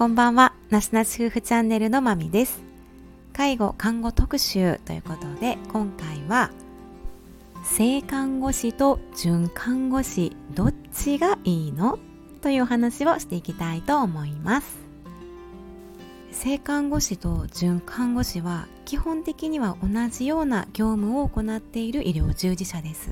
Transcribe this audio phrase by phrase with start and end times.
[0.00, 0.54] こんばんは。
[0.70, 2.62] なしなし夫婦チャンネルのまみです。
[3.34, 6.50] 介護看護特集ということで今回は
[7.64, 11.98] 性看護師と準看護師どっちがいいの？
[12.40, 14.78] という話をしていきたいと思います。
[16.32, 23.10] 性看護師と準看護師は基本的には同じような業務を行っている医療従事者です。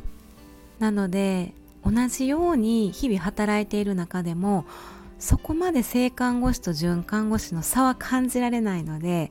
[0.78, 1.52] なので
[1.84, 4.64] 同じように日々働いている中でも
[5.18, 9.30] そこまで性看護師と准看護師の差は感じられないので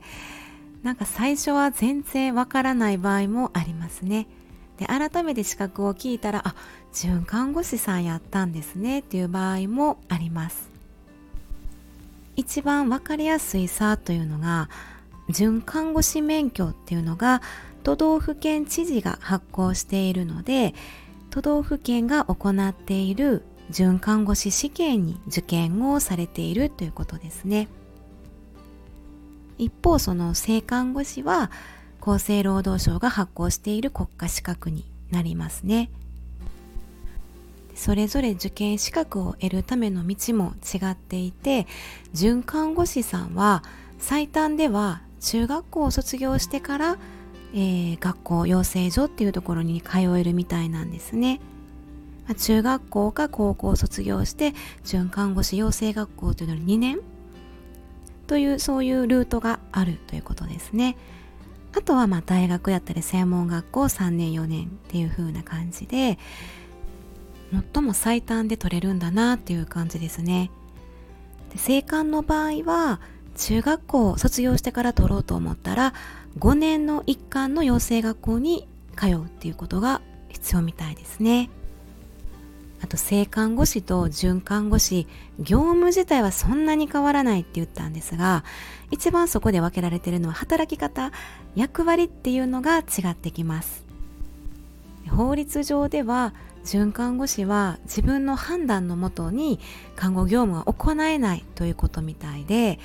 [0.82, 4.28] なんか最初は全然わからない場合もありますね。
[4.78, 6.54] で改めて資格を聞いたらあ
[6.92, 10.70] 准看護師さんやったんですねっていう場合もあります。
[12.36, 14.70] 一番わかりやすい差というのが
[15.28, 17.42] 准看護師免許っていうのが
[17.82, 20.74] 都道府県知事が発行しているので
[21.30, 27.68] 都道府県が行っている准看護師試験に受験をされているということですね
[29.58, 31.50] 一方その正看護師は
[32.00, 35.90] 厚生労働省が発行している国家資格になりますね
[37.74, 41.66] それぞれ受験資格を得るための道も違っていて
[42.12, 43.62] 准看護師さんは
[43.98, 46.98] 最短では中学校を卒業してから、
[47.52, 51.40] えー、学校養成所っていうところに通えるみたいなんですね。
[52.28, 57.00] ま中学校か高校を卒業して准看護師養成学校というのに2年
[58.26, 60.96] というそういうルートがあるということですね。
[61.76, 66.18] あとはまあ大学やったり専門学校3年4年っていう風な感じで
[67.72, 70.50] 最も最短で取れるんだなっていう感じですね。
[71.50, 73.00] で生還の場合は
[73.36, 75.94] 中学校を卒業してから取ろうと思ったら
[76.38, 81.48] 5年の一貫の養成学校に通うっていうことが必要みたいですね。
[82.80, 85.06] あと性看護師と准看護師
[85.38, 88.44] 業務自体はそんなに変わらないって言ったんですが
[88.90, 91.12] 一番そこで分けられてるのは働き方
[91.54, 93.84] 役割っていうのが違ってきます
[95.10, 96.34] 法律上では
[96.64, 99.58] 准看護師は自分の判断のもとに
[99.96, 102.78] 看護業務は行えないということみたいで、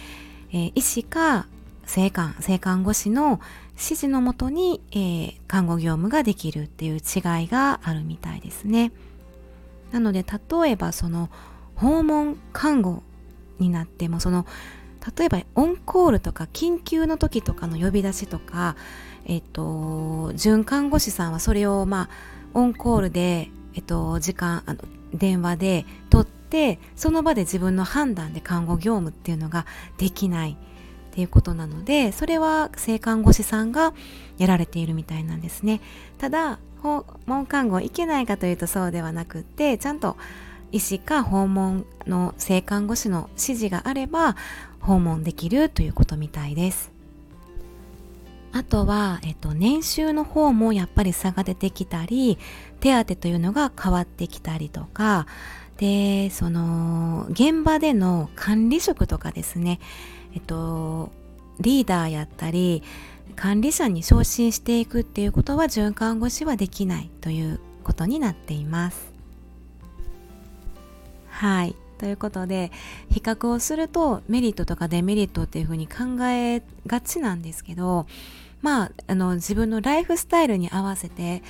[0.52, 1.48] えー、医師か
[1.86, 8.92] 性看性看護師の指示のもとに、えー、看護業務ができるっていう違いがあるみたいですね。
[9.94, 11.30] なので例えばその
[11.76, 13.04] 訪問看護
[13.59, 14.46] になってもその
[15.18, 18.76] 例えばオンコールとか緊急の時とかの呼び出しとか
[19.26, 22.09] えっと准看護師さんはそれをまあ
[22.56, 24.80] オンコールでえっと時間あの
[25.14, 29.68] 電話で取ってその場で自分の判断で看護業務っていうのが
[29.98, 30.58] できない。
[31.13, 33.94] っていうことなのでそれは性看護師さんが
[34.40, 35.79] やられているみたいなんですね。
[36.18, 40.18] ただ訪問看護行けないかというとそうではなくってちゃんと
[40.72, 44.35] 医師か訪問の性看護師の指示があれば
[44.79, 46.91] 訪問できるということみたいです。
[48.52, 52.38] あとは、えっと、年収の方もやっぱり差が出てきたり
[52.79, 55.28] 手当というのが変わってきたりとか
[55.78, 59.79] でその現場での管理職とかですね。
[60.34, 61.12] えっと
[61.60, 62.84] リーダーやったり
[63.36, 69.14] 管理者に昇進していくっていうことは准看護師はできないということになっています。
[71.30, 71.76] はい。
[71.98, 72.72] ということで
[73.10, 78.08] 比較をするとメリットとかデメリットっていうふうに考えがちなんですけど
[78.62, 81.44] まああの自分のライフスタイルに合わせて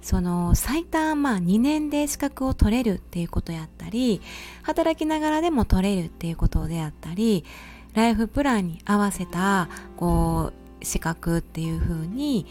[0.00, 4.22] その最短まあ2年で資格を取れるっていうことやったり
[4.62, 7.44] 働きながらでも取れるっていうことであったり
[7.98, 12.46] ライフプランに合わせたこう資格っていう風に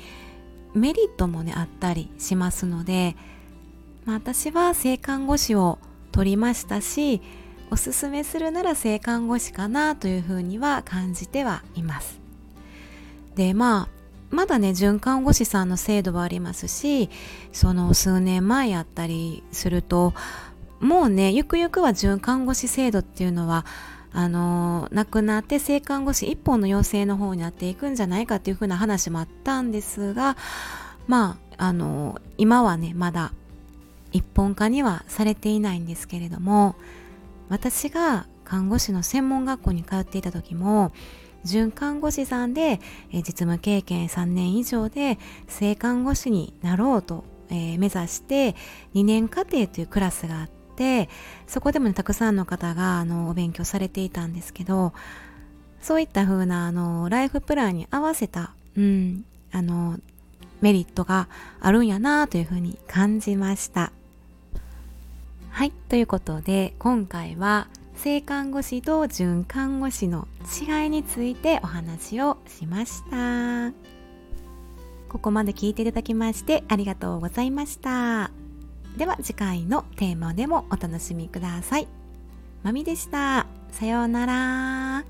[0.74, 3.16] メリットもねあったりしますので、
[4.04, 5.80] まあ、私は性看護師を
[6.12, 7.22] 取りましたし
[7.72, 12.20] おすすめするなら性看護師かなというふうには感じてはいます。
[13.36, 13.88] でまあ
[14.30, 17.10] まだね准看護師さんの制度はありますし
[17.54, 20.14] その数年前やったりすると
[20.82, 23.66] もうねゆくゆくは准看護師制度っていうのは
[24.14, 30.38] あの亡くなって性看護師一本の要請の方になっていくんじゃないかっていうふうな話もあったんですが
[31.08, 33.34] まああの今はねまだ
[34.12, 36.76] 一本化にはされていないんですけれども
[37.50, 40.92] 私が看護師の専門学校に通っていた時も
[41.44, 42.80] 准看護師さんで、
[43.12, 45.18] 実務経験3年以上で
[45.48, 48.56] 性看護師になろうと、え、目指して
[48.94, 51.10] 2年課程というクラスがあってて
[51.48, 54.94] そこでもねたくさんの方があのお勉強されていたんですけど
[55.82, 60.00] そういった風なあなライフプランに合わせた、うん、あの
[60.62, 61.28] メリットが
[61.60, 63.92] あるんやなというふうに感じました。
[65.50, 70.28] はい、ということで今回は性看護師と準看護師の
[70.62, 73.74] 違いについてお話をしました
[75.10, 78.47] ここまで聞いていただきましてありがとうございました
[78.98, 81.88] では次回のテーマでもお楽しみください。
[82.64, 83.46] まみでした。
[83.72, 85.06] さようなら。